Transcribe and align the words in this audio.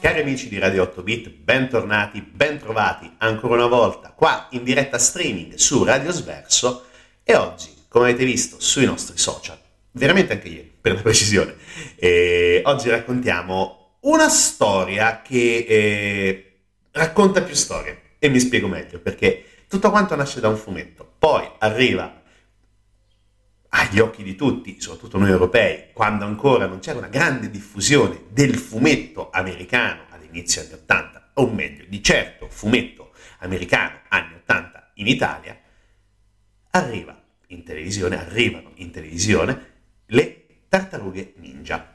Cari 0.00 0.20
amici 0.20 0.48
di 0.48 0.58
Radio 0.60 0.84
8 0.84 1.02
Bit, 1.02 1.28
bentornati, 1.28 2.20
bentrovati 2.20 3.10
ancora 3.18 3.54
una 3.54 3.66
volta 3.66 4.12
qua 4.14 4.46
in 4.52 4.62
diretta 4.62 4.96
streaming 4.96 5.54
su 5.54 5.82
Radio 5.82 6.12
Sverso 6.12 6.86
e 7.24 7.34
oggi, 7.34 7.74
come 7.88 8.10
avete 8.10 8.24
visto 8.24 8.60
sui 8.60 8.84
nostri 8.84 9.18
social, 9.18 9.58
veramente 9.90 10.34
anche 10.34 10.46
ieri 10.46 10.72
per 10.80 10.94
la 10.94 11.00
precisione, 11.00 11.56
eh, 11.96 12.62
oggi 12.64 12.88
raccontiamo 12.90 13.96
una 14.02 14.28
storia 14.28 15.20
che 15.20 15.66
eh, 15.68 16.52
racconta 16.92 17.42
più 17.42 17.56
storie 17.56 18.02
e 18.20 18.28
mi 18.28 18.38
spiego 18.38 18.68
meglio 18.68 19.00
perché 19.00 19.44
tutto 19.66 19.90
quanto 19.90 20.14
nasce 20.14 20.38
da 20.38 20.46
un 20.46 20.56
fumetto, 20.56 21.10
poi 21.18 21.44
arriva 21.58 22.22
agli 23.70 23.98
occhi 23.98 24.22
di 24.22 24.34
tutti, 24.34 24.80
soprattutto 24.80 25.18
noi 25.18 25.30
europei, 25.30 25.92
quando 25.92 26.24
ancora 26.24 26.66
non 26.66 26.78
c'era 26.78 26.98
una 26.98 27.08
grande 27.08 27.50
diffusione 27.50 28.24
del 28.30 28.56
fumetto 28.56 29.30
americano 29.30 30.02
all'inizio 30.10 30.62
anni 30.62 30.72
80, 30.72 31.30
o 31.34 31.50
meglio, 31.50 31.84
di 31.86 32.02
certo 32.02 32.48
fumetto 32.48 33.12
americano 33.38 34.00
anni 34.08 34.34
80 34.34 34.92
in 34.94 35.06
Italia, 35.06 35.58
arriva 36.70 37.20
in 37.48 37.62
televisione, 37.62 38.18
arrivano 38.18 38.72
in 38.76 38.90
televisione 38.90 39.66
le 40.06 40.46
tartarughe 40.68 41.34
ninja. 41.36 41.94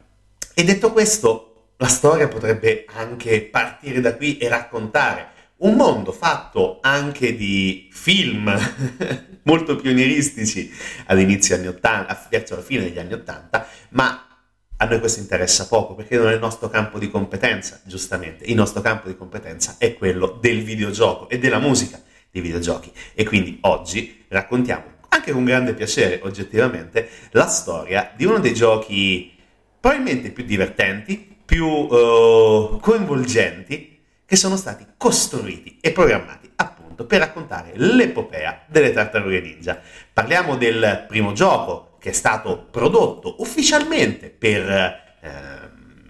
E 0.54 0.64
detto 0.64 0.92
questo, 0.92 1.72
la 1.78 1.88
storia 1.88 2.28
potrebbe 2.28 2.86
anche 2.88 3.42
partire 3.42 4.00
da 4.00 4.16
qui 4.16 4.38
e 4.38 4.48
raccontare 4.48 5.32
un 5.64 5.76
mondo 5.76 6.12
fatto 6.12 6.80
anche 6.82 7.36
di 7.36 7.90
film 7.92 8.54
molto 9.44 9.76
pionieristici 9.76 10.72
all'inizio 11.06 11.56
anni 11.56 11.68
80, 11.68 12.28
verso 12.30 12.56
la 12.56 12.62
fine 12.62 12.84
degli 12.84 13.00
anni 13.00 13.14
80, 13.14 13.68
ma 13.90 14.28
a 14.76 14.86
noi 14.86 15.00
questo 15.00 15.22
interessa 15.22 15.68
poco 15.68 15.96
perché 15.96 16.18
non 16.18 16.28
è 16.28 16.34
il 16.34 16.40
nostro 16.40 16.70
campo 16.70 17.00
di 17.00 17.10
competenza, 17.10 17.80
giustamente. 17.86 18.44
Il 18.46 18.56
nostro 18.56 18.82
campo 18.82 19.08
di 19.08 19.16
competenza 19.16 19.76
è 19.78 19.94
quello 19.94 20.38
del 20.42 20.64
videogioco 20.64 21.30
e 21.30 21.40
della 21.40 21.60
musica 21.60 22.02
dei 22.30 22.42
videogiochi. 22.42 22.92
E 23.14 23.24
quindi 23.24 23.60
oggi 23.62 24.26
raccontiamo, 24.28 24.84
anche 25.10 25.32
con 25.32 25.46
grande 25.46 25.74
piacere 25.74 26.20
oggettivamente, 26.24 27.08
la 27.32 27.48
storia 27.48 28.12
di 28.16 28.26
uno 28.26 28.40
dei 28.40 28.54
giochi 28.54 29.32
probabilmente 29.80 30.32
più 30.32 30.44
divertenti, 30.44 31.38
più 31.46 31.66
uh, 31.66 32.80
coinvolgenti 32.82 33.93
che 34.26 34.36
sono 34.36 34.56
stati 34.56 34.86
costruiti 34.98 35.78
e 35.82 35.92
programmati 35.92 36.52
appunto 36.56 37.06
per 37.06 37.20
raccontare 37.20 37.72
l'epopea 37.76 38.64
delle 38.68 38.92
tartarughe 38.92 39.42
ninja. 39.42 39.80
Parliamo 40.12 40.56
del 40.56 41.06
primo 41.08 41.34
gioco 41.34 41.98
che 42.00 42.10
è 42.10 42.14
stato 42.14 42.68
prodotto 42.70 43.36
ufficialmente 43.40 44.30
per 44.30 44.70
eh, 44.70 45.02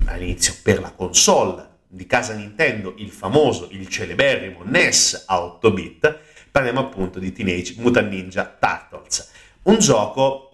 all'inizio 0.05 0.55
per 0.61 0.79
la 0.79 0.91
console 0.91 1.71
di 1.87 2.07
casa 2.07 2.33
Nintendo, 2.33 2.95
il 2.97 3.11
famoso, 3.11 3.67
il 3.71 3.87
celeberrimo 3.87 4.61
NES 4.63 5.25
a 5.27 5.43
8 5.43 5.71
bit, 5.71 6.19
parliamo 6.49 6.79
appunto 6.79 7.19
di 7.19 7.31
Teenage 7.31 7.75
Mutant 7.77 8.09
Ninja 8.09 8.57
Turtles, 8.59 9.31
un 9.63 9.77
gioco 9.77 10.49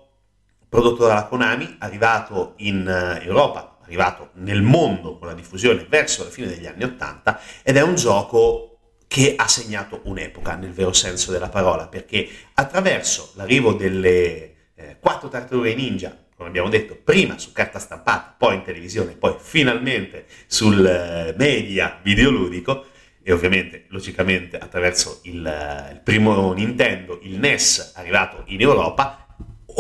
prodotto 0.68 1.08
dalla 1.08 1.26
Konami, 1.26 1.78
arrivato 1.80 2.54
in 2.58 2.86
eh, 2.88 3.24
Europa 3.26 3.78
arrivato 3.90 4.30
nel 4.36 4.62
mondo 4.62 5.18
con 5.18 5.28
la 5.28 5.34
diffusione 5.34 5.86
verso 5.90 6.24
la 6.24 6.30
fine 6.30 6.48
degli 6.48 6.68
anni 6.68 6.84
Ottanta 6.84 7.42
ed 7.64 7.76
è 7.76 7.82
un 7.82 7.96
gioco 7.96 8.78
che 9.08 9.34
ha 9.36 9.48
segnato 9.48 10.02
un'epoca 10.04 10.56
nel 10.56 10.72
vero 10.72 10.94
senso 10.94 11.32
della 11.32 11.50
parola, 11.50 11.88
perché 11.88 12.30
attraverso 12.54 13.32
l'arrivo 13.34 13.74
delle 13.74 14.54
eh, 14.76 14.98
quattro 15.00 15.30
tartarughe 15.30 15.74
ninja, 15.74 16.16
come 16.36 16.50
abbiamo 16.50 16.70
detto, 16.70 16.96
prima 17.04 17.40
su 17.40 17.52
carta 17.52 17.80
stampata, 17.80 18.36
poi 18.38 18.56
in 18.56 18.62
televisione, 18.62 19.14
poi 19.14 19.36
finalmente 19.40 20.28
sul 20.46 20.86
eh, 20.86 21.34
media 21.36 22.00
videoludico, 22.04 22.86
e 23.24 23.32
ovviamente, 23.32 23.86
logicamente, 23.88 24.60
attraverso 24.60 25.22
il, 25.24 25.46
eh, 25.46 25.94
il 25.94 26.02
primo 26.02 26.54
Nintendo, 26.54 27.20
il 27.24 27.40
NES, 27.40 27.94
arrivato 27.96 28.44
in 28.46 28.62
Europa, 28.62 29.29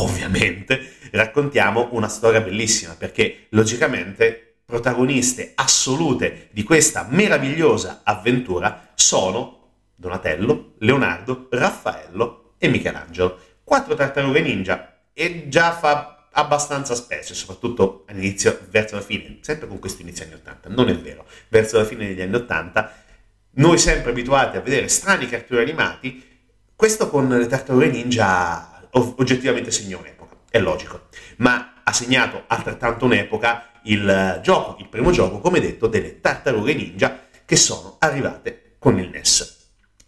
ovviamente 0.01 0.95
raccontiamo 1.11 1.89
una 1.91 2.07
storia 2.07 2.41
bellissima 2.41 2.95
perché 2.95 3.47
logicamente 3.49 4.57
protagoniste 4.65 5.53
assolute 5.55 6.49
di 6.51 6.63
questa 6.63 7.07
meravigliosa 7.09 8.01
avventura 8.03 8.91
sono 8.93 9.57
Donatello, 9.95 10.75
Leonardo, 10.79 11.47
Raffaello 11.49 12.53
e 12.57 12.67
Michelangelo. 12.67 13.39
Quattro 13.63 13.95
tartarughe 13.95 14.41
ninja 14.41 15.01
e 15.13 15.49
già 15.49 15.71
fa 15.73 16.27
abbastanza 16.31 16.95
specie, 16.95 17.33
soprattutto 17.33 18.05
all'inizio, 18.07 18.59
verso 18.69 18.95
la 18.95 19.01
fine, 19.01 19.39
sempre 19.41 19.67
con 19.67 19.79
questo 19.79 20.03
inizio 20.03 20.25
anni 20.25 20.35
80, 20.35 20.69
non 20.69 20.87
è 20.89 20.97
vero, 20.97 21.25
verso 21.49 21.77
la 21.77 21.85
fine 21.85 22.07
degli 22.07 22.21
anni 22.21 22.35
80, 22.35 22.93
noi 23.51 23.77
sempre 23.77 24.11
abituati 24.11 24.55
a 24.55 24.61
vedere 24.61 24.87
strani 24.87 25.27
cartoni 25.27 25.61
animati, 25.61 26.23
questo 26.75 27.09
con 27.09 27.27
le 27.27 27.47
tartarughe 27.47 27.89
ninja 27.89 28.68
oggettivamente 28.91 29.71
segna 29.71 29.97
un'epoca, 29.97 30.35
è 30.49 30.59
logico, 30.59 31.07
ma 31.37 31.81
ha 31.83 31.93
segnato 31.93 32.43
altrettanto 32.47 33.05
un'epoca 33.05 33.69
il 33.83 34.39
gioco, 34.43 34.75
il 34.79 34.89
primo 34.89 35.11
gioco, 35.11 35.39
come 35.39 35.59
detto, 35.59 35.87
delle 35.87 36.19
tartarughe 36.19 36.73
ninja 36.73 37.27
che 37.45 37.55
sono 37.55 37.95
arrivate 37.99 38.75
con 38.79 38.99
il 38.99 39.09
NES. 39.09 39.57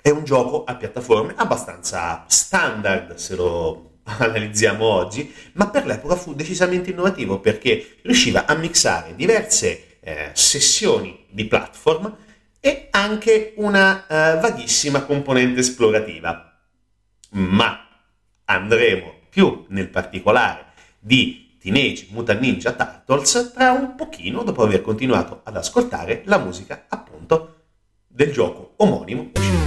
È 0.02 0.09
un 0.09 0.24
gioco 0.24 0.64
a 0.64 0.75
piattaforme 0.75 1.33
abbastanza 1.36 2.25
standard, 2.28 3.16
se 3.16 3.36
lo 3.36 4.00
analizziamo 4.18 4.83
oggi, 4.83 5.33
ma 5.54 5.69
per 5.69 5.86
l'epoca 5.86 6.16
fu 6.16 6.33
decisamente 6.33 6.89
innovativo 6.89 7.39
perché 7.39 7.98
riusciva 8.04 8.45
a 8.45 8.56
mixare 8.56 9.16
diverse 9.16 9.98
eh, 10.00 10.31
sessioni 10.33 11.25
di 11.30 11.45
platform 11.45 12.16
e 12.60 12.88
anche 12.92 13.54
una 13.57 14.06
eh, 14.06 14.39
vaghissima 14.39 15.04
componente 15.04 15.60
esplorativa. 15.62 16.60
Ma 17.31 17.88
andremo 18.51 19.13
più 19.30 19.65
nel 19.69 19.89
particolare 19.89 20.65
di 21.00 21.57
Teenage 21.59 22.07
Mutant 22.09 22.39
Ninja 22.39 22.74
Turtles 22.74 23.51
tra 23.53 23.71
un 23.71 23.95
pochino 23.95 24.44
dopo 24.44 24.63
aver 24.63 24.81
continuato 24.81 25.42
ad 25.44 25.56
ascoltare 25.56 26.24
la 26.25 26.38
musica 26.38 26.86
appunto 26.88 27.56
del 28.07 28.31
gioco 28.31 28.74
omonimo. 28.77 29.31
qua, 29.33 29.61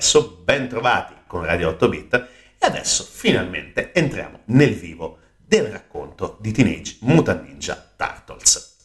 Sverso, 0.00 0.40
ben 0.42 0.66
trovati 0.66 1.12
con 1.26 1.44
Radio 1.44 1.68
8 1.68 1.88
Bit 1.90 2.14
e 2.58 2.66
adesso 2.66 3.04
finalmente 3.04 3.92
entriamo 3.92 4.40
nel 4.46 4.74
vivo 4.74 5.18
del 5.36 5.66
racconto 5.66 6.38
di 6.40 6.52
Teenage 6.52 6.96
Mutant 7.00 7.46
Ninja 7.46 7.92
Turtles. 7.96 8.76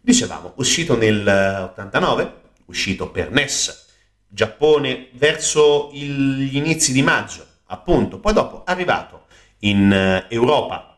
Dicevamo, 0.00 0.52
uscito 0.56 0.96
nel 0.96 1.26
89, 1.70 2.34
uscito 2.66 3.10
per 3.10 3.32
NES, 3.32 3.86
Giappone 4.28 5.08
verso 5.14 5.90
gli 5.92 6.56
inizi 6.56 6.92
di 6.92 7.02
maggio, 7.02 7.44
appunto, 7.66 8.20
poi 8.20 8.32
dopo 8.32 8.62
arrivato 8.64 9.26
in 9.60 9.92
eh, 9.92 10.26
Europa 10.28 10.96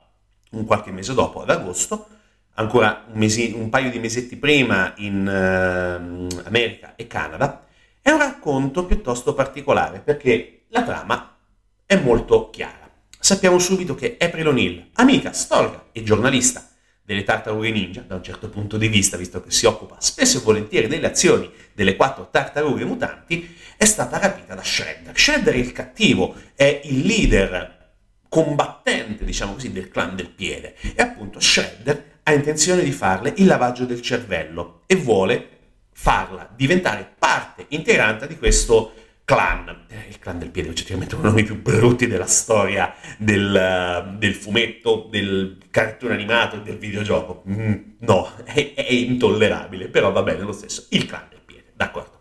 un 0.50 0.66
qualche 0.66 0.90
mese 0.90 1.14
dopo, 1.14 1.40
ad 1.40 1.48
agosto, 1.48 2.08
ancora 2.54 3.06
un, 3.10 3.18
mesi, 3.18 3.54
un 3.56 3.70
paio 3.70 3.90
di 3.90 3.98
mesetti 3.98 4.36
prima 4.36 4.92
in 4.96 5.26
uh, 5.26 6.46
America 6.46 6.94
e 6.94 7.06
Canada, 7.06 7.65
è 8.06 8.12
un 8.12 8.18
racconto 8.18 8.86
piuttosto 8.86 9.34
particolare 9.34 9.98
perché 9.98 10.66
la 10.68 10.84
trama 10.84 11.38
è 11.84 11.96
molto 11.96 12.50
chiara. 12.50 12.88
Sappiamo 13.18 13.58
subito 13.58 13.96
che 13.96 14.16
April 14.20 14.46
O'Neil, 14.46 14.90
amica, 14.92 15.32
storica 15.32 15.86
e 15.90 16.04
giornalista 16.04 16.68
delle 17.02 17.24
tartarughe 17.24 17.68
ninja, 17.72 18.02
da 18.02 18.14
un 18.14 18.22
certo 18.22 18.48
punto 18.48 18.76
di 18.76 18.86
vista, 18.86 19.16
visto 19.16 19.42
che 19.42 19.50
si 19.50 19.66
occupa 19.66 19.96
spesso 19.98 20.38
e 20.38 20.42
volentieri 20.42 20.86
delle 20.86 21.08
azioni 21.08 21.50
delle 21.74 21.96
quattro 21.96 22.28
tartarughe 22.30 22.84
mutanti, 22.84 23.56
è 23.76 23.84
stata 23.84 24.18
rapita 24.18 24.54
da 24.54 24.62
Shredder. 24.62 25.18
Shredder 25.18 25.54
è 25.54 25.58
il 25.58 25.72
cattivo, 25.72 26.36
è 26.54 26.82
il 26.84 27.04
leader 27.04 27.94
combattente, 28.28 29.24
diciamo 29.24 29.54
così, 29.54 29.72
del 29.72 29.88
clan 29.88 30.14
del 30.14 30.30
piede. 30.30 30.76
E 30.94 31.02
appunto 31.02 31.40
Shredder 31.40 32.20
ha 32.22 32.32
intenzione 32.32 32.84
di 32.84 32.92
farle 32.92 33.32
il 33.38 33.46
lavaggio 33.46 33.84
del 33.84 34.00
cervello 34.00 34.82
e 34.86 34.94
vuole 34.94 35.55
farla 35.98 36.48
diventare 36.54 37.10
parte 37.18 37.64
integrante 37.68 38.26
di 38.26 38.36
questo 38.36 38.92
clan. 39.24 39.86
Eh, 39.88 40.10
il 40.10 40.18
clan 40.18 40.38
del 40.38 40.50
piede, 40.50 40.68
oggettivamente 40.68 41.14
uno 41.14 41.22
dei 41.22 41.32
nomi 41.32 41.42
più 41.42 41.60
brutti 41.60 42.06
della 42.06 42.26
storia 42.26 42.94
del, 43.16 44.14
del 44.18 44.34
fumetto, 44.34 45.08
del 45.10 45.58
cartone 45.70 46.12
animato 46.12 46.56
e 46.56 46.60
del 46.60 46.76
videogioco. 46.76 47.42
Mm, 47.48 47.72
no, 48.00 48.30
è, 48.44 48.74
è 48.74 48.92
intollerabile, 48.92 49.88
però 49.88 50.12
va 50.12 50.22
bene 50.22 50.42
lo 50.42 50.52
stesso. 50.52 50.86
Il 50.90 51.06
clan 51.06 51.26
del 51.30 51.40
piede, 51.44 51.72
d'accordo. 51.74 52.20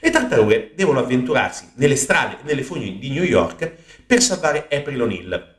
Le 0.00 0.10
tartarughe 0.10 0.72
devono 0.74 0.98
avventurarsi 0.98 1.70
nelle 1.76 1.96
strade 1.96 2.34
e 2.34 2.38
nelle 2.42 2.64
fogne 2.64 2.98
di 2.98 3.10
New 3.10 3.22
York 3.22 3.72
per 4.04 4.20
salvare 4.20 4.66
April 4.70 5.00
O'Neil. 5.00 5.54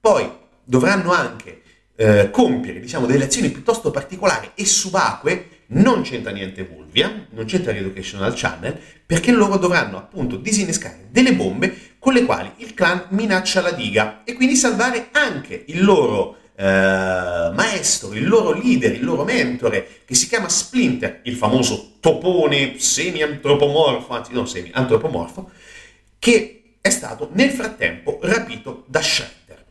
Poi 0.00 0.28
dovranno 0.64 1.12
anche 1.12 1.62
eh, 1.96 2.30
compiere 2.30 2.80
diciamo, 2.80 3.06
delle 3.06 3.24
azioni 3.24 3.50
piuttosto 3.50 3.90
particolari 3.90 4.50
e 4.54 4.64
subacquee, 4.64 5.48
non 5.74 6.02
c'entra 6.02 6.30
niente 6.30 6.64
Vulvia, 6.64 7.26
non 7.30 7.44
c'entra 7.44 7.72
l'Educational 7.72 8.32
Channel, 8.34 8.78
perché 9.06 9.32
loro 9.32 9.56
dovranno 9.56 9.96
appunto 9.96 10.36
disinnescare 10.36 11.06
delle 11.10 11.34
bombe 11.34 11.92
con 11.98 12.12
le 12.12 12.24
quali 12.24 12.50
il 12.56 12.74
clan 12.74 13.06
minaccia 13.10 13.60
la 13.60 13.70
diga 13.70 14.22
e 14.24 14.34
quindi 14.34 14.56
salvare 14.56 15.08
anche 15.12 15.64
il 15.68 15.82
loro 15.82 16.36
eh, 16.56 16.64
maestro, 16.64 18.12
il 18.12 18.26
loro 18.26 18.52
leader, 18.52 18.92
il 18.92 19.04
loro 19.04 19.24
mentore, 19.24 20.02
che 20.04 20.14
si 20.14 20.28
chiama 20.28 20.48
Splinter, 20.48 21.20
il 21.24 21.36
famoso 21.36 21.94
topone 22.00 22.78
semi-antropomorfo, 22.78 24.12
anzi 24.12 24.32
non 24.32 24.46
semi-antropomorfo, 24.46 25.50
che 26.18 26.76
è 26.80 26.90
stato 26.90 27.30
nel 27.32 27.50
frattempo 27.50 28.18
rapito 28.22 28.84
da 28.86 29.00
Shredder. 29.00 29.64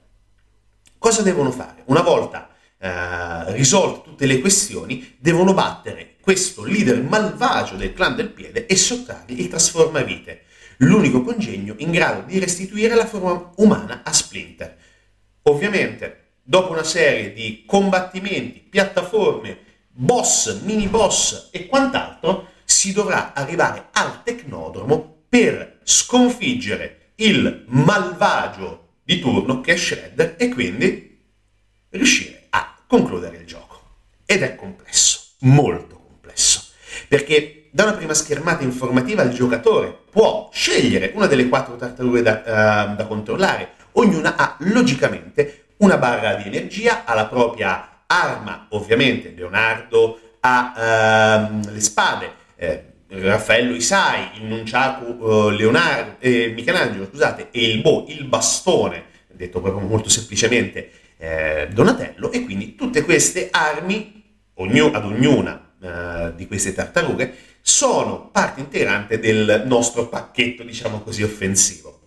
Cosa 0.98 1.22
devono 1.22 1.52
fare? 1.52 1.84
Una 1.86 2.02
volta 2.02 2.50
eh, 2.84 3.54
risolte 3.54 4.10
tutte 4.10 4.26
le 4.26 4.42
questioni, 4.42 5.16
devono 5.18 5.54
battere 5.54 6.16
questo 6.20 6.66
leader 6.66 7.02
malvagio 7.02 7.78
del 7.78 7.94
clan 7.94 8.14
del 8.14 8.28
piede 8.28 8.66
e 8.66 8.76
sottrargli 8.76 9.40
il 9.40 9.48
trasformavite, 9.48 10.44
l'unico 10.80 11.22
congegno 11.22 11.76
in 11.78 11.92
grado 11.92 12.24
di 12.28 12.40
restituire 12.40 12.94
la 12.96 13.06
forma 13.06 13.52
umana 13.56 14.02
a 14.04 14.12
Splinter. 14.12 14.78
Ovviamente, 15.44 16.32
dopo 16.44 16.74
una 16.74 16.84
serie 16.84 17.32
di 17.32 17.64
combattimenti, 17.66 18.60
piattaforme, 18.60 19.60
boss, 19.90 20.60
mini 20.64 20.88
boss 20.88 21.52
e 21.54 21.68
quant'altro, 21.68 22.50
si 22.66 22.92
dovrà 22.92 23.32
arrivare 23.32 23.92
al 23.94 24.24
tecnodromo 24.24 25.24
per 25.30 25.80
sconfiggere 25.84 27.14
il 27.16 27.64
malvagio 27.68 28.96
di 29.06 29.20
turno 29.20 29.62
che 29.62 29.72
è 29.72 29.78
Shredder 29.78 30.36
e 30.38 30.50
quindi 30.50 31.22
riuscire 31.90 32.43
concludere 32.94 33.38
il 33.38 33.46
gioco. 33.48 33.82
Ed 34.24 34.44
è 34.44 34.54
complesso, 34.54 35.20
molto 35.40 35.96
complesso, 35.96 36.66
perché 37.08 37.70
da 37.72 37.86
una 37.86 37.94
prima 37.94 38.14
schermata 38.14 38.64
informativa 38.64 39.24
il 39.24 39.34
giocatore 39.34 39.98
può 40.12 40.52
scegliere 40.54 41.12
una 41.16 41.26
delle 41.26 41.50
quattro 41.50 41.76
tartarughe 41.76 42.22
da, 42.22 42.92
uh, 42.92 42.96
da 42.96 43.06
controllare, 43.08 43.70
ognuna 43.94 44.36
ha 44.36 44.58
logicamente 44.60 45.70
una 45.78 45.98
barra 45.98 46.36
di 46.36 46.44
energia, 46.46 47.04
ha 47.04 47.16
la 47.16 47.26
propria 47.26 48.04
arma, 48.06 48.68
ovviamente 48.70 49.34
Leonardo 49.36 50.20
ha 50.42 51.50
uh, 51.56 51.72
le 51.72 51.82
spade, 51.82 52.32
eh, 52.58 52.84
Raffaello 53.08 53.74
Isai, 53.74 54.38
il 54.40 54.44
Nunciacu 54.44 55.18
uh, 55.18 55.50
Leonardo, 55.50 56.18
eh, 56.20 56.50
Michelangelo, 56.56 57.08
scusate, 57.10 57.48
e 57.50 57.72
il 57.72 57.82
Bo, 57.82 58.06
il 58.10 58.26
bastone, 58.26 59.06
detto 59.30 59.62
proprio 59.62 59.88
molto 59.88 60.10
semplicemente, 60.10 60.92
eh, 61.24 61.70
Donatello, 61.72 62.34
e 62.34 62.44
quindi 62.44 62.76
tutte 62.76 63.02
queste 63.04 63.48
armi, 63.50 64.42
ognu- 64.56 64.94
ad 64.94 65.06
ognuna 65.06 65.72
uh, 65.80 66.36
di 66.36 66.48
queste 66.48 66.74
tartarughe, 66.74 67.34
sono 67.62 68.30
parte 68.30 68.60
integrante 68.60 69.18
del 69.20 69.64
nostro 69.66 70.10
pacchetto, 70.10 70.64
diciamo 70.64 71.00
così, 71.00 71.24
offensivo. 71.24 72.00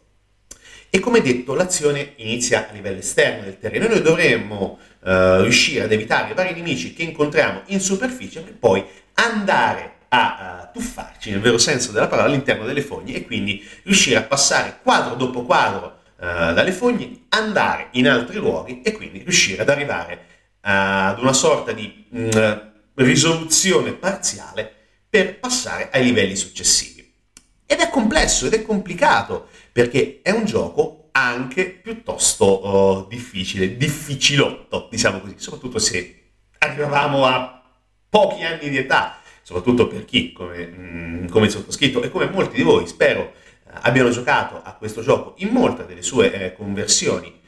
E 0.91 1.01
come 1.01 1.23
detto, 1.23 1.55
l'azione 1.55 2.13
inizia 2.17 2.69
a 2.69 2.73
livello 2.73 2.99
esterno 2.99 3.45
del 3.45 3.59
terreno. 3.59 3.89
Noi 3.89 4.03
dovremmo 4.03 4.79
uh, 5.01 5.41
riuscire 5.41 5.85
ad 5.85 5.93
evitare 5.93 6.33
i 6.33 6.35
vari 6.35 6.53
nemici 6.53 6.93
che 6.93 7.03
incontriamo 7.03 7.63
in 7.69 7.81
superficie 7.81 8.43
per 8.43 8.55
poi 8.59 8.85
andare 9.15 9.95
a 10.09 10.69
uh, 10.71 10.79
tuffarci 10.79 11.31
nel 11.31 11.41
vero 11.41 11.57
senso 11.57 11.91
della 11.91 12.07
parola 12.07 12.29
all'interno 12.29 12.67
delle 12.67 12.83
fogne 12.83 13.15
e 13.15 13.25
quindi 13.25 13.67
riuscire 13.85 14.17
a 14.17 14.23
passare 14.23 14.79
quadro 14.83 15.15
dopo 15.15 15.43
quadro 15.43 15.96
dalle 16.19 16.73
fogne, 16.73 17.27
andare 17.31 17.89
in 17.93 18.09
altri 18.09 18.39
luoghi 18.39 18.83
e 18.83 18.93
quindi 18.93 19.19
riuscire 19.19 19.63
ad 19.63 19.69
arrivare 19.69 20.15
uh, 20.15 20.59
ad 20.63 21.19
una 21.21 21.33
sorta 21.33 21.73
di 21.73 22.07
uh, 22.09 22.61
risoluzione 22.95 23.93
parziale 23.93 24.73
per 25.09 25.39
passare 25.39 25.91
ai 25.93 26.05
livelli 26.05 26.37
successivi. 26.37 27.13
Ed 27.67 27.81
è 27.81 27.91
complesso 27.91 28.47
ed 28.47 28.55
è 28.55 28.63
complicato 28.63 29.49
perché 29.73 30.21
è 30.23 30.31
un 30.31 30.45
gioco 30.45 31.09
anche 31.13 31.71
piuttosto 31.71 32.45
oh, 32.45 33.07
difficile, 33.09 33.77
difficilotto, 33.77 34.89
diciamo 34.91 35.21
così, 35.21 35.35
soprattutto 35.39 35.79
se 35.79 36.23
arrivavamo 36.59 37.25
a 37.27 37.63
pochi 38.09 38.43
anni 38.45 38.69
di 38.69 38.79
età 38.79 39.21
soprattutto 39.47 39.87
per 39.87 40.05
chi, 40.05 40.33
come, 40.33 40.67
mm, 40.67 41.29
come 41.29 41.49
sottoscritto 41.49 42.03
e 42.03 42.11
come 42.11 42.29
molti 42.29 42.57
di 42.57 42.65
voi, 42.65 42.85
spero, 42.89 43.21
eh, 43.23 43.46
abbiano 43.81 44.11
giocato 44.11 44.61
a 44.63 44.75
questo 44.75 45.03
gioco 45.03 45.35
in 45.39 45.49
molte 45.49 45.87
delle 45.87 46.03
sue 46.03 46.33
eh, 46.33 46.53
conversioni. 46.55 47.41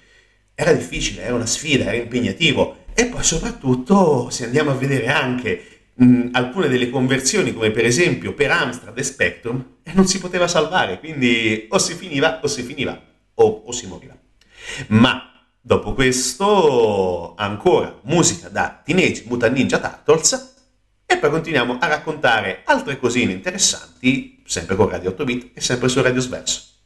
Era 0.54 0.73
difficile, 0.73 1.23
era 1.23 1.35
una 1.35 1.47
sfida, 1.47 1.85
era 1.85 1.97
impegnativo 1.97 2.85
e 2.94 3.06
poi 3.06 3.23
soprattutto 3.23 4.28
se 4.30 4.44
andiamo 4.44 4.70
a 4.70 4.75
vedere 4.75 5.06
anche 5.08 5.90
mh, 5.94 6.28
alcune 6.32 6.68
delle 6.68 6.90
conversioni, 6.90 7.52
come 7.52 7.70
per 7.70 7.85
esempio 7.85 8.35
per 8.35 8.50
Amstrad 8.50 8.99
e 8.99 9.02
Spectrum, 9.02 9.76
eh, 9.82 9.92
non 9.94 10.06
si 10.06 10.18
poteva 10.18 10.49
salvare, 10.49 10.99
quindi 10.99 11.66
o 11.70 11.78
si 11.78 11.94
finiva 11.94 12.40
o 12.42 12.47
si 12.47 12.62
finiva 12.62 13.00
o, 13.35 13.62
o 13.66 13.73
si 13.73 13.87
moriva. 13.87 14.16
Ma 14.88 15.32
dopo 15.61 15.92
questo 15.92 17.35
ancora 17.37 18.00
musica 18.04 18.49
da 18.49 18.80
Teenage 18.85 19.25
Mutant 19.26 19.54
Ninja 19.54 20.02
Turtles 20.04 20.54
e 21.06 21.16
poi 21.16 21.30
continuiamo 21.30 21.78
a 21.78 21.87
raccontare 21.87 22.62
altre 22.64 22.99
cosine 22.99 23.32
interessanti, 23.32 24.38
sempre 24.49 24.76
con 24.76 24.88
Radio 24.88 25.11
8 25.11 25.25
Bit 25.25 25.50
e 25.52 25.61
sempre 25.61 25.88
su 25.88 26.00
Radio 26.00 26.21
Sverso. 26.21 26.77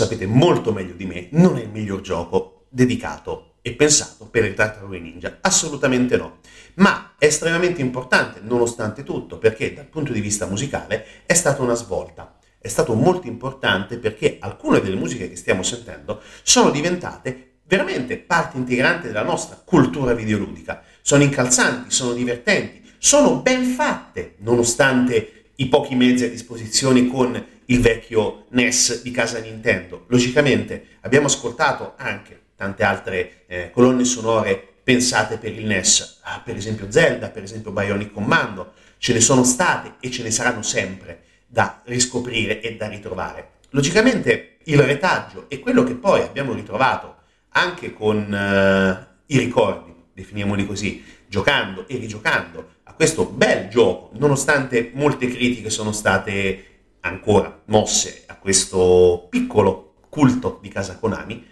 Sapete 0.00 0.26
molto 0.26 0.72
meglio 0.72 0.94
di 0.94 1.04
me, 1.04 1.28
non 1.32 1.58
è 1.58 1.62
il 1.62 1.68
miglior 1.68 2.00
gioco 2.00 2.64
dedicato 2.70 3.56
e 3.60 3.74
pensato 3.74 4.26
per 4.26 4.46
il 4.46 4.54
Tartarughe 4.54 4.98
Ninja, 4.98 5.38
assolutamente 5.42 6.16
no, 6.16 6.38
ma 6.76 7.16
è 7.18 7.26
estremamente 7.26 7.82
importante 7.82 8.40
nonostante 8.42 9.02
tutto 9.02 9.36
perché 9.36 9.74
dal 9.74 9.84
punto 9.84 10.12
di 10.12 10.20
vista 10.20 10.46
musicale 10.46 11.04
è 11.26 11.34
stata 11.34 11.60
una 11.60 11.74
svolta, 11.74 12.38
è 12.58 12.68
stato 12.68 12.94
molto 12.94 13.26
importante 13.26 13.98
perché 13.98 14.38
alcune 14.40 14.80
delle 14.80 14.96
musiche 14.96 15.28
che 15.28 15.36
stiamo 15.36 15.62
sentendo 15.62 16.22
sono 16.42 16.70
diventate 16.70 17.58
veramente 17.66 18.16
parte 18.16 18.56
integrante 18.56 19.08
della 19.08 19.22
nostra 19.22 19.60
cultura 19.62 20.14
videoludica, 20.14 20.82
sono 21.02 21.22
incalzanti, 21.22 21.90
sono 21.90 22.14
divertenti, 22.14 22.82
sono 22.96 23.36
ben 23.36 23.64
fatte 23.64 24.36
nonostante 24.38 25.52
i 25.56 25.68
pochi 25.68 25.94
mezzi 25.94 26.24
a 26.24 26.30
disposizione 26.30 27.06
con 27.06 27.59
il 27.70 27.80
vecchio 27.80 28.46
NES 28.50 29.02
di 29.02 29.10
casa 29.10 29.38
Nintendo. 29.38 30.04
Logicamente 30.08 30.98
abbiamo 31.00 31.26
ascoltato 31.26 31.94
anche 31.96 32.38
tante 32.56 32.82
altre 32.82 33.44
eh, 33.46 33.70
colonne 33.70 34.04
sonore 34.04 34.66
pensate 34.82 35.38
per 35.38 35.52
il 35.52 35.66
NES, 35.66 36.20
ah, 36.22 36.40
per 36.44 36.56
esempio 36.56 36.90
Zelda, 36.90 37.30
per 37.30 37.42
esempio 37.42 37.70
Bionic 37.70 38.12
Commando, 38.12 38.72
ce 38.98 39.12
ne 39.12 39.20
sono 39.20 39.44
state 39.44 39.94
e 40.00 40.10
ce 40.10 40.22
ne 40.22 40.30
saranno 40.30 40.62
sempre 40.62 41.22
da 41.46 41.80
riscoprire 41.84 42.60
e 42.60 42.76
da 42.76 42.88
ritrovare. 42.88 43.50
Logicamente 43.70 44.56
il 44.64 44.78
retaggio 44.78 45.46
è 45.48 45.60
quello 45.60 45.84
che 45.84 45.94
poi 45.94 46.22
abbiamo 46.22 46.52
ritrovato 46.52 47.16
anche 47.50 47.92
con 47.92 48.34
eh, 48.34 49.06
i 49.26 49.38
ricordi, 49.38 49.94
definiamoli 50.12 50.66
così, 50.66 51.04
giocando 51.28 51.86
e 51.86 51.96
rigiocando 51.96 52.68
a 52.84 52.92
questo 52.94 53.26
bel 53.26 53.68
gioco, 53.68 54.10
nonostante 54.18 54.90
molte 54.94 55.28
critiche 55.28 55.70
sono 55.70 55.92
state 55.92 56.69
ancora 57.00 57.62
mosse 57.66 58.24
a 58.26 58.36
questo 58.36 59.26
piccolo 59.28 59.94
culto 60.08 60.58
di 60.60 60.68
casa 60.68 60.98
Konami, 60.98 61.46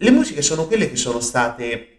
le 0.00 0.10
musiche 0.10 0.42
sono 0.42 0.66
quelle 0.66 0.88
che 0.88 0.96
sono 0.96 1.20
state 1.20 1.98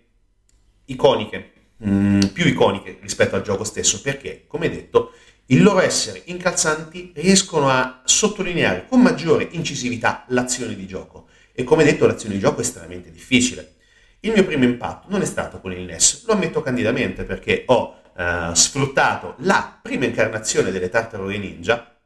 iconiche, 0.85 1.51
mh, 1.77 1.91
mm, 1.91 2.19
più 2.33 2.47
iconiche 2.47 2.97
rispetto 3.01 3.35
al 3.35 3.41
gioco 3.41 3.63
stesso, 3.63 4.01
perché, 4.01 4.45
come 4.47 4.69
detto, 4.69 5.13
il 5.47 5.63
loro 5.63 5.81
essere 5.81 6.21
incalzanti 6.25 7.11
riescono 7.15 7.69
a 7.69 8.01
sottolineare 8.05 8.85
con 8.87 9.01
maggiore 9.01 9.47
incisività 9.51 10.25
l'azione 10.29 10.75
di 10.75 10.85
gioco. 10.85 11.27
E 11.51 11.63
come 11.63 11.83
detto, 11.83 12.05
l'azione 12.05 12.35
di 12.35 12.39
gioco 12.39 12.59
è 12.59 12.63
estremamente 12.63 13.11
difficile. 13.11 13.75
Il 14.21 14.31
mio 14.31 14.45
primo 14.45 14.63
impatto 14.63 15.07
non 15.09 15.21
è 15.21 15.25
stato 15.25 15.59
con 15.59 15.71
il 15.71 15.81
NES, 15.81 16.25
lo 16.25 16.33
ammetto 16.33 16.61
candidamente 16.61 17.23
perché 17.23 17.63
ho 17.67 17.98
eh, 18.19 18.51
sfruttato 18.53 19.35
la 19.37 19.79
prima 19.81 20.03
incarnazione 20.03 20.71
delle 20.71 20.89
tartarughe 20.89 21.37
ninja, 21.37 21.97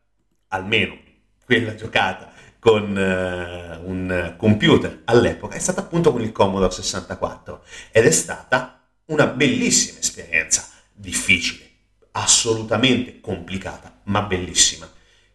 almeno 0.49 0.95
quella 1.43 1.73
giocata 1.73 2.31
con 2.59 2.95
eh, 2.95 3.79
un 3.83 4.35
computer 4.37 5.01
all'epoca, 5.05 5.55
è 5.55 5.59
stata 5.59 5.81
appunto 5.81 6.11
con 6.11 6.21
il 6.21 6.31
Commodore 6.31 6.71
64 6.71 7.63
ed 7.91 8.05
è 8.05 8.11
stata 8.11 8.79
una 9.05 9.25
bellissima 9.25 9.97
esperienza, 9.97 10.69
difficile, 10.93 11.67
assolutamente 12.11 13.19
complicata, 13.19 14.01
ma 14.03 14.21
bellissima. 14.21 14.87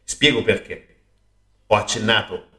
Spiego 0.05 0.45
perché. 0.45 0.85
Ho 1.71 1.75
accennato 1.75 2.51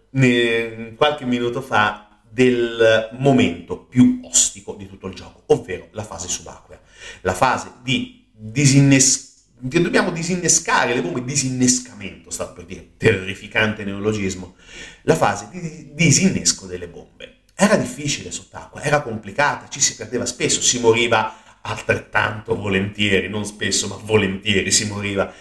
qualche 0.98 1.26
minuto 1.26 1.62
fa 1.62 2.09
del 2.30 3.10
momento 3.20 3.78
più 3.78 4.22
ostico 4.24 4.76
di 4.76 4.88
tutto 4.88 5.08
il 5.08 5.16
gioco, 5.16 5.44
ovvero 5.48 5.88
la 5.92 6.04
fase 6.04 6.28
subacquea, 6.28 6.80
la 7.22 7.34
fase 7.34 7.72
di 7.82 8.28
disinnescamento 8.32 9.28
dobbiamo 9.62 10.12
disinnescare 10.12 10.94
le 10.94 11.02
bombe, 11.02 11.24
disinnescamento, 11.24 12.30
stavo 12.30 12.54
per 12.54 12.66
dire, 12.66 12.92
terrificante 12.96 13.84
neologismo, 13.84 14.56
la 15.02 15.16
fase 15.16 15.50
di 15.52 15.92
disinnesco 15.94 16.66
delle 16.66 16.88
bombe. 16.88 17.40
Era 17.56 17.76
difficile 17.76 18.32
sott'acqua, 18.32 18.82
era 18.82 19.02
complicata, 19.02 19.68
ci 19.68 19.82
si 19.82 19.98
perdeva 19.98 20.26
spesso, 20.26 20.62
si 20.62 20.80
moriva 20.80 21.60
altrettanto 21.62 22.56
volentieri, 22.56 23.28
non 23.28 23.46
spesso, 23.46 23.88
ma 23.88 24.00
volentieri 24.02 24.72
si 24.72 24.86
moriva. 24.86 25.34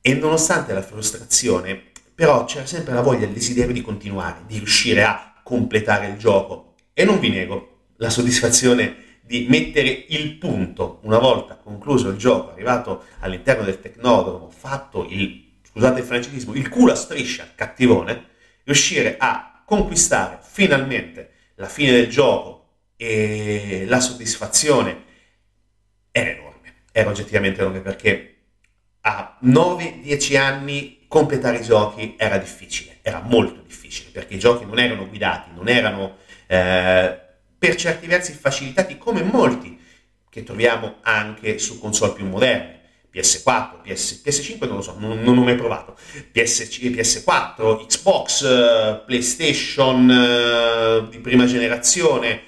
E 0.00 0.14
nonostante 0.14 0.72
la 0.72 0.82
frustrazione, 0.82 1.92
però 2.12 2.44
c'era 2.44 2.66
sempre 2.66 2.94
la 2.94 3.00
voglia, 3.00 3.26
il 3.26 3.32
desiderio 3.32 3.72
di 3.72 3.80
continuare, 3.80 4.42
di 4.44 4.56
riuscire 4.56 5.04
a 5.04 5.31
completare 5.52 6.06
il 6.06 6.16
gioco. 6.16 6.76
E 6.94 7.04
non 7.04 7.20
vi 7.20 7.28
nego 7.28 7.90
la 7.96 8.08
soddisfazione 8.08 9.20
di 9.20 9.44
mettere 9.50 10.06
il 10.08 10.36
punto 10.36 11.00
una 11.02 11.18
volta 11.18 11.56
concluso 11.56 12.08
il 12.08 12.16
gioco, 12.16 12.52
arrivato 12.52 13.04
all'interno 13.18 13.62
del 13.62 13.78
tecnodromo, 13.78 14.48
fatto 14.48 15.06
il, 15.10 15.58
scusate 15.62 16.00
il 16.00 16.06
francesismo, 16.06 16.54
il 16.54 16.70
culo 16.70 16.92
a 16.92 16.94
striscia 16.94 17.50
cattivone, 17.54 18.28
riuscire 18.64 19.16
a 19.18 19.62
conquistare 19.66 20.38
finalmente 20.40 21.32
la 21.56 21.68
fine 21.68 21.92
del 21.92 22.08
gioco 22.08 22.68
e 22.96 23.84
la 23.86 24.00
soddisfazione 24.00 25.04
era 26.10 26.30
enorme, 26.30 26.74
era 26.92 27.10
oggettivamente 27.10 27.60
enorme 27.60 27.80
perché 27.80 28.31
a 29.02 29.38
9-10 29.44 30.36
anni 30.36 31.04
completare 31.08 31.58
i 31.58 31.62
giochi 31.62 32.14
era 32.16 32.38
difficile, 32.38 32.98
era 33.02 33.20
molto 33.20 33.60
difficile, 33.66 34.10
perché 34.10 34.34
i 34.34 34.38
giochi 34.38 34.64
non 34.64 34.78
erano 34.78 35.08
guidati, 35.08 35.50
non 35.54 35.68
erano 35.68 36.16
eh, 36.46 37.18
per 37.58 37.76
certi 37.76 38.06
versi 38.06 38.32
facilitati 38.32 38.98
come 38.98 39.22
molti 39.22 39.78
che 40.28 40.42
troviamo 40.42 40.96
anche 41.02 41.58
su 41.58 41.78
console 41.78 42.12
più 42.12 42.26
moderne. 42.26 42.80
PS4, 43.12 43.82
PS, 43.82 44.22
PS5 44.24 44.66
non 44.66 44.76
lo 44.76 44.82
so, 44.82 44.96
non, 44.98 45.20
non 45.20 45.36
ho 45.36 45.44
mai 45.44 45.54
provato, 45.54 45.94
PS, 46.32 46.62
PS4, 46.80 47.84
Xbox, 47.86 48.40
uh, 48.40 49.04
PlayStation 49.04 50.08
uh, 50.08 51.08
di 51.10 51.18
prima 51.18 51.44
generazione. 51.44 52.44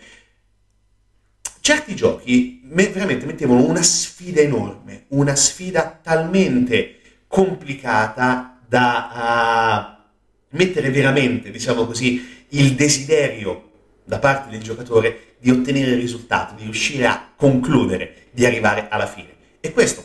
Certi 1.66 1.96
giochi 1.96 2.60
me, 2.64 2.88
veramente 2.90 3.24
mettevano 3.24 3.64
una 3.64 3.82
sfida 3.82 4.42
enorme, 4.42 5.06
una 5.08 5.34
sfida 5.34 5.98
talmente 6.02 6.98
complicata 7.26 8.60
da 8.68 9.96
uh, 9.98 10.56
mettere 10.58 10.90
veramente, 10.90 11.50
diciamo 11.50 11.86
così, 11.86 12.44
il 12.48 12.74
desiderio 12.74 13.70
da 14.04 14.18
parte 14.18 14.50
del 14.50 14.60
giocatore 14.60 15.36
di 15.38 15.50
ottenere 15.50 15.92
il 15.92 16.00
risultato, 16.00 16.54
di 16.54 16.64
riuscire 16.64 17.06
a 17.06 17.32
concludere, 17.34 18.26
di 18.32 18.44
arrivare 18.44 18.88
alla 18.90 19.06
fine. 19.06 19.34
E 19.60 19.72
questo 19.72 20.04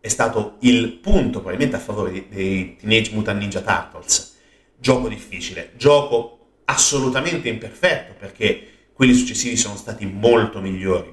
è 0.00 0.08
stato 0.08 0.56
il 0.62 0.94
punto 0.94 1.38
probabilmente 1.38 1.76
a 1.76 1.78
favore 1.78 2.26
dei, 2.28 2.74
Teenage 2.74 3.12
Mutant 3.12 3.38
Ninja 3.38 3.60
Turtles. 3.60 4.38
Gioco 4.76 5.06
difficile, 5.06 5.70
gioco 5.76 6.62
assolutamente 6.64 7.48
imperfetto 7.48 8.14
perché 8.18 8.69
quelli 9.00 9.14
successivi 9.14 9.56
sono 9.56 9.76
stati 9.76 10.04
molto 10.04 10.60
migliori. 10.60 11.10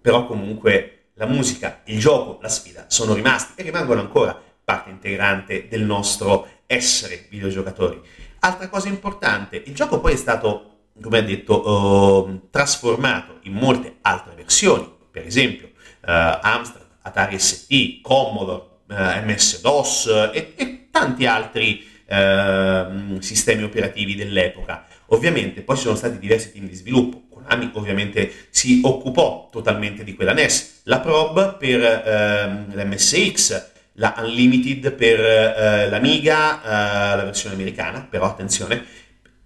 Però 0.00 0.26
comunque 0.26 1.10
la 1.14 1.26
musica, 1.26 1.82
il 1.84 2.00
gioco, 2.00 2.40
la 2.42 2.48
sfida 2.48 2.86
sono 2.88 3.14
rimasti 3.14 3.52
e 3.54 3.62
rimangono 3.62 4.00
ancora 4.00 4.36
parte 4.64 4.90
integrante 4.90 5.68
del 5.68 5.82
nostro 5.82 6.48
essere 6.66 7.28
videogiocatori. 7.30 8.02
Altra 8.40 8.68
cosa 8.68 8.88
importante, 8.88 9.62
il 9.66 9.72
gioco 9.72 10.00
poi 10.00 10.14
è 10.14 10.16
stato, 10.16 10.78
come 11.00 11.18
ha 11.18 11.22
detto, 11.22 12.24
uh, 12.24 12.48
trasformato 12.50 13.38
in 13.42 13.52
molte 13.52 13.98
altre 14.00 14.34
versioni, 14.34 14.92
per 15.08 15.24
esempio 15.24 15.66
uh, 15.66 16.10
Amstrad, 16.40 16.86
Atari 17.02 17.38
ST, 17.38 18.00
Commodore, 18.00 18.80
eh, 18.88 19.20
MS-DOS 19.20 20.30
e, 20.32 20.54
e, 20.56 20.88
tanti 20.90 21.24
altri 21.24 21.86
uh, 22.08 23.20
sistemi 23.20 23.62
operativi 23.62 24.16
dell'epoca. 24.16 24.86
Ovviamente 25.08 25.62
poi 25.62 25.76
ci 25.76 25.82
sono 25.82 25.96
stati 25.96 26.18
diversi 26.18 26.52
team 26.52 26.66
di 26.66 26.74
sviluppo, 26.74 27.22
Konami 27.30 27.70
ovviamente 27.74 28.32
si 28.50 28.80
occupò 28.82 29.48
totalmente 29.52 30.02
di 30.02 30.14
quella 30.14 30.32
NES, 30.32 30.80
la 30.84 31.00
Probe 31.00 31.56
per 31.58 31.80
uh, 31.80 32.74
l'MSX, 32.74 33.74
la 33.98 34.14
Unlimited 34.18 34.92
per 34.92 35.20
eh, 35.20 35.88
l'Amiga, 35.88 36.62
eh, 36.62 37.16
la 37.16 37.24
versione 37.24 37.54
americana, 37.54 38.06
però 38.08 38.26
attenzione, 38.26 38.84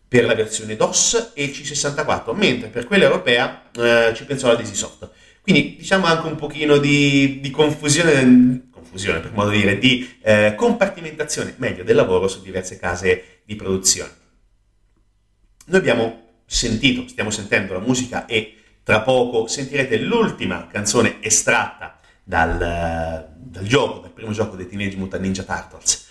per 0.08 0.24
la 0.24 0.34
versione 0.34 0.76
DOS 0.76 1.32
e 1.34 1.50
C64, 1.50 2.34
mentre 2.34 2.68
per 2.68 2.86
quella 2.86 3.04
europea 3.04 3.70
eh, 3.72 4.12
ci 4.14 4.24
pensò 4.24 4.48
la 4.48 4.56
Desisoft. 4.56 5.08
Quindi 5.40 5.76
diciamo 5.78 6.06
anche 6.06 6.26
un 6.26 6.36
pochino 6.36 6.78
di, 6.78 7.38
di 7.40 7.50
confusione, 7.50 8.70
confusione 8.70 9.20
per 9.20 9.32
modo 9.32 9.50
di 9.50 9.58
dire, 9.58 9.78
di 9.78 10.16
eh, 10.22 10.54
compartimentazione 10.56 11.54
meglio 11.58 11.84
del 11.84 11.94
lavoro 11.94 12.26
su 12.26 12.42
diverse 12.42 12.76
case 12.78 13.42
di 13.44 13.54
produzione. 13.54 14.19
Noi 15.70 15.78
abbiamo 15.78 16.22
sentito, 16.46 17.06
stiamo 17.06 17.30
sentendo 17.30 17.74
la 17.74 17.78
musica 17.78 18.26
e 18.26 18.56
tra 18.82 19.02
poco 19.02 19.46
sentirete 19.46 19.98
l'ultima 19.98 20.66
canzone 20.66 21.18
estratta 21.20 22.00
dal, 22.24 23.28
dal 23.36 23.62
gioco, 23.62 24.00
dal 24.00 24.10
primo 24.10 24.32
gioco 24.32 24.56
dei 24.56 24.66
Teenage 24.66 24.96
Mutant 24.96 25.22
Ninja 25.22 25.44
Turtles. 25.44 26.08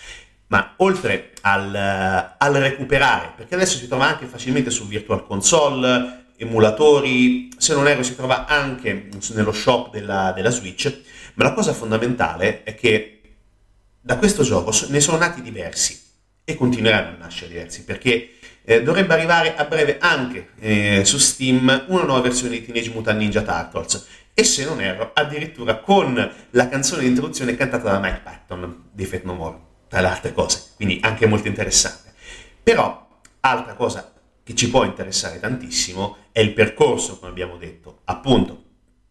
Ma 0.48 0.76
oltre 0.78 1.34
al, 1.42 1.76
al, 1.76 2.54
recuperare, 2.54 3.34
perché 3.36 3.56
adesso 3.56 3.78
si 3.78 3.90
trova 3.90 4.08
anche 4.08 4.28
facilmente 4.28 4.70
su 4.70 4.88
Virtual 4.88 5.26
Console, 5.26 6.28
emulatori, 6.38 7.50
se 7.58 7.74
non 7.74 7.86
erro 7.90 8.04
si 8.04 8.16
trova 8.16 8.46
anche 8.46 9.10
nello 9.34 9.52
shop 9.52 9.92
della, 9.92 10.32
della 10.34 10.52
Switch, 10.52 11.02
ma 11.34 11.44
la 11.44 11.54
cosa 11.54 11.74
fondamentale 11.74 12.64
è 12.64 12.76
che 12.76 13.20
da 14.00 14.18
questo 14.18 14.44
gioco 14.44 14.72
ne 14.88 15.02
sono 15.02 15.18
nati 15.18 15.42
diversi 15.42 16.02
e 16.46 16.56
continueranno 16.56 17.18
a 17.18 17.20
nascere 17.20 17.50
diversi, 17.50 17.84
perché 17.84 18.36
eh, 18.70 18.84
dovrebbe 18.84 19.16
arrivare 19.16 19.56
a 19.56 19.66
breve 19.66 19.98
anche 20.00 20.50
eh, 20.60 21.02
su 21.04 21.18
Steam 21.18 21.86
una 21.88 22.04
nuova 22.04 22.22
versione 22.22 22.52
di 22.52 22.64
Teenage 22.64 22.92
Mutant 22.92 23.18
Ninja 23.18 23.42
Turtles 23.42 24.06
e 24.32 24.44
se 24.44 24.64
non 24.64 24.80
erro 24.80 25.10
addirittura 25.16 25.80
con 25.80 26.32
la 26.52 26.70
canzone 26.70 27.02
di 27.02 27.08
introduzione 27.08 27.56
cantata 27.56 27.90
da 27.90 28.00
Mike 28.00 28.22
Patton 28.24 28.90
di 28.92 29.06
Fate 29.06 29.26
No 29.26 29.34
More, 29.34 29.58
tra 29.88 30.02
le 30.02 30.08
altre 30.08 30.34
cose, 30.34 30.74
quindi 30.76 31.00
anche 31.02 31.26
molto 31.26 31.48
interessante. 31.48 32.14
Però, 32.62 33.08
altra 33.40 33.74
cosa 33.74 34.14
che 34.44 34.54
ci 34.54 34.70
può 34.70 34.84
interessare 34.84 35.40
tantissimo 35.40 36.18
è 36.32 36.40
il 36.40 36.54
percorso, 36.54 37.18
come 37.18 37.32
abbiamo 37.32 37.58
detto, 37.58 38.02
appunto, 38.04 38.66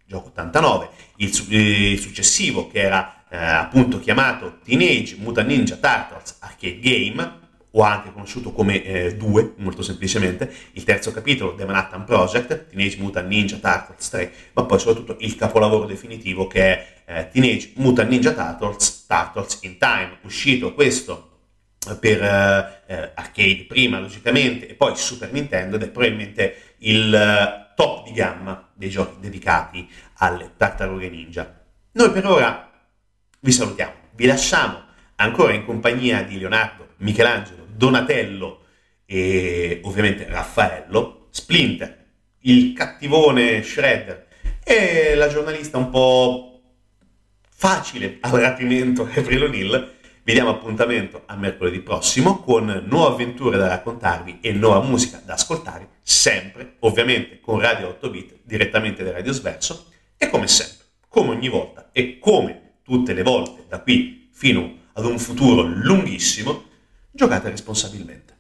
gioco 0.07 0.29
89, 0.29 0.89
il, 1.17 1.53
il 1.53 1.99
successivo 1.99 2.69
che 2.69 2.79
era 2.79 3.25
eh, 3.29 3.37
appunto 3.37 3.99
chiamato 3.99 4.61
Teenage 4.65 5.17
Mutant 5.19 5.49
Ninja 5.49 5.75
Turtles 5.75 6.37
Arcade 6.39 6.79
Game, 6.79 7.47
o 7.73 7.83
anche 7.83 8.13
conosciuto 8.13 8.53
come 8.53 8.83
eh, 8.83 9.17
2, 9.17 9.55
molto 9.57 9.83
semplicemente, 9.83 10.53
il 10.73 10.85
terzo 10.85 11.13
capitolo, 11.13 11.55
The 11.55 11.65
Manhattan 11.65 12.05
Project, 12.05 12.69
Teenage 12.69 12.97
Mutant 12.99 13.29
Ninja 13.29 13.57
Turtles 13.57 14.09
3, 14.09 14.33
ma 14.55 14.65
poi 14.65 14.79
soprattutto 14.79 15.17
il 15.21 15.37
capolavoro 15.37 15.87
definitivo 15.87 16.47
che 16.47 16.63
è 16.63 16.95
eh, 17.05 17.29
Teenage 17.31 17.73
Mutant 17.77 18.09
Ninja 18.09 18.33
Turtles, 18.33 19.05
Turtles 19.07 19.59
in 19.63 19.79
Time, 19.79 20.19
uscito 20.23 20.73
questo 20.75 21.25
per 22.01 22.23
eh, 22.23 22.83
eh 22.87 23.11
arcade 23.15 23.65
prima 23.67 24.01
logicamente 24.01 24.69
e 24.69 24.75
poi 24.75 24.97
Super 24.97 25.33
Nintendo 25.33 25.77
ed 25.77 25.83
è 25.83 25.89
probabilmente 25.89 26.75
il 26.79 27.13
uh, 27.13 27.75
top 27.75 28.05
di 28.05 28.13
gamma 28.13 28.69
dei 28.75 28.91
giochi 28.91 29.17
dedicati 29.21 29.89
alle 30.19 30.53
tartarughe 30.57 31.09
ninja. 31.09 31.61
Noi 31.93 32.11
per 32.11 32.27
ora 32.27 32.71
vi 33.41 33.53
salutiamo, 33.53 33.93
vi 34.15 34.27
lasciamo 34.27 34.83
ancora 35.17 35.53
in 35.53 35.65
compagnia 35.65 36.23
di 36.23 36.39
Leonardo, 36.39 36.89
Michelangelo, 36.99 37.58
Donatello 37.79 38.65
e 39.07 39.81
ovviamente 39.85 40.27
Raffaello, 40.29 41.29
Splinter, 41.31 42.07
il 42.41 42.73
cattivone 42.73 43.63
Shredder 43.63 44.27
e 44.65 45.15
la 45.15 45.29
giornalista 45.29 45.79
un 45.79 45.89
po' 45.89 46.61
facile 47.49 48.19
al 48.21 48.33
rapimento 48.33 49.09
Avril 49.15 49.45
O'Neill. 49.45 49.93
Vi 50.25 50.33
diamo 50.33 50.51
appuntamento 50.51 51.23
a 51.25 51.37
mercoledì 51.37 51.79
prossimo 51.79 52.41
con 52.41 52.85
nuove 52.87 53.13
avventure 53.15 53.57
da 53.57 53.69
raccontarvi 53.69 54.41
e 54.43 54.53
nuova 54.53 54.85
musica 54.85 55.23
da 55.25 55.35
ascoltare, 55.35 55.89
sempre 56.03 56.75
ovviamente 56.81 57.39
con 57.41 57.61
Radio 57.61 57.89
8 57.89 58.11
bit 58.11 58.39
direttamente 58.43 59.05
da 59.05 59.13
Radio 59.13 59.33
Sverso 59.33 59.87
e 60.19 60.29
come 60.29 60.49
sempre, 60.49 60.87
come 61.09 61.31
ogni 61.31 61.49
volta 61.49 61.91
e 61.93 62.19
come 62.19 62.81
tutte 62.83 63.15
le 63.15 63.23
volte 63.23 63.65
da 63.69 63.81
qui 63.81 64.29
fino 64.33 64.79
ad 64.95 65.05
un 65.05 65.19
futuro 65.19 65.63
lunghissimo, 65.63 66.65
Giocate 67.19 67.51
responsabilmente. 67.51 68.37